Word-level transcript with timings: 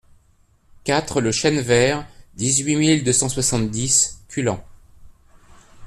quatre 0.83 1.21
le 1.21 1.31
Chêne 1.31 1.59
Vert, 1.61 2.07
dix-huit 2.33 2.75
mille 2.75 3.03
deux 3.03 3.13
cent 3.13 3.29
soixante-dix 3.29 4.17
Culan 4.29 4.59